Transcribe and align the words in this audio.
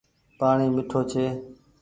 پآڻيٚ 0.39 0.73
ميِٺو 0.75 1.01
ڇي۔ 1.11 1.25